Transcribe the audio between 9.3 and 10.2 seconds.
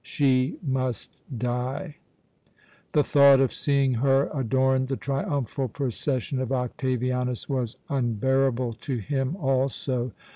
also.